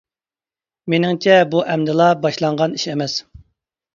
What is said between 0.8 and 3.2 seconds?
مېنىڭچە بۇ ئەمدىلا باشلانغان ئىش ئەمەس.